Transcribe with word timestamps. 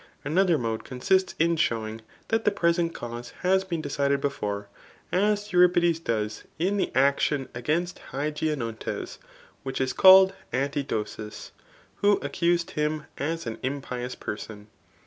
Another 0.25 0.57
mode 0.57 0.83
consists 0.83 1.35
in 1.37 1.57
showing 1.57 2.01
that 2.29 2.43
the 2.43 2.49
present 2.49 2.91
cause 2.95 3.33
has 3.43 3.63
been 3.63 3.83
decided 3.83 4.19
before; 4.19 4.67
as 5.11 5.53
Euripides 5.53 5.99
does 5.99 6.41
in 6.57 6.77
the 6.77 6.91
action 6.95 7.47
against 7.53 8.01
Hygiajnontes, 8.11 9.19
which 9.61 9.79
is 9.79 9.93
called 9.93 10.33
ofitidosiSf 10.53 11.51
who 11.97 12.13
accused 12.23 12.71
him 12.71 13.03
as 13.19 13.45
an 13.45 13.59
impious 13.61 14.15
person. 14.15 14.69